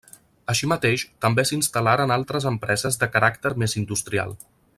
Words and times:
Així 0.53 0.69
mateix 0.71 1.03
també 1.25 1.45
s'instal·laren 1.49 2.15
altres 2.17 2.49
empreses 2.53 2.99
de 3.05 3.11
caràcter 3.19 3.53
més 3.65 3.79
industrial. 3.83 4.37